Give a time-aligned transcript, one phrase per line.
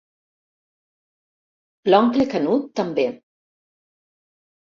[1.91, 3.07] L'oncle Canut també.